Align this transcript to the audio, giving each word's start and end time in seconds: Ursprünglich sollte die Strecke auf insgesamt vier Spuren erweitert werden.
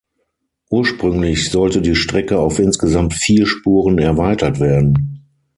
Ursprünglich 0.71 1.51
sollte 1.51 1.79
die 1.79 1.93
Strecke 1.93 2.39
auf 2.39 2.57
insgesamt 2.57 3.13
vier 3.13 3.45
Spuren 3.45 3.99
erweitert 3.99 4.59
werden. 4.59 5.27